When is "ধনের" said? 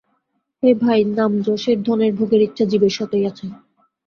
1.83-2.11